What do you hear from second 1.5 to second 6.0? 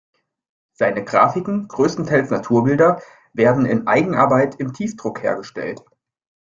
größtenteils Naturbilder, werden in Eigenarbeit im Tiefdruck hergestellt.